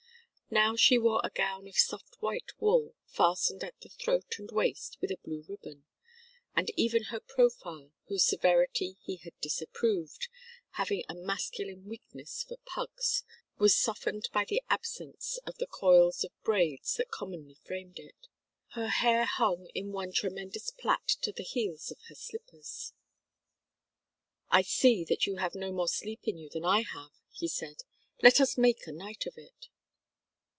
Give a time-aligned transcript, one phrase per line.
[0.53, 4.97] Now she wore a gown of soft white wool fastened at the throat and waist
[4.99, 5.85] with a blue ribbon;
[6.53, 10.27] and even her profile, whose severity he had disapproved,
[10.71, 13.23] having a masculine weakness for pugs,
[13.59, 18.27] was softened by the absence of the coils or braids that commonly framed it:
[18.71, 22.91] her hair hung in one tremendous plait to the heels of her slippers.
[24.49, 27.83] "I see that you have no more sleep in you than I have," he said.
[28.21, 29.69] "Let us make a night of it."